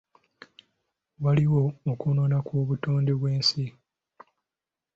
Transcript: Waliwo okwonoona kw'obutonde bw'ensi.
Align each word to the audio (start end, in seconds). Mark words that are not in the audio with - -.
Waliwo 1.23 1.63
okwonoona 1.91 2.37
kw'obutonde 2.45 3.13
bw'ensi. 3.19 3.65